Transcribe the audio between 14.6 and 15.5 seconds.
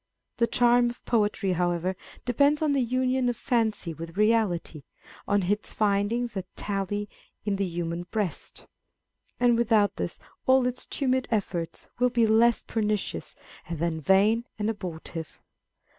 abortive.